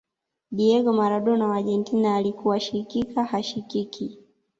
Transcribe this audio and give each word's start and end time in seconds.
diego 0.51 0.93
maradona 0.93 1.47
wa 1.47 1.55
argentina 1.57 2.15
alikuwashikika 2.15 3.23
hashikiki 3.23 4.17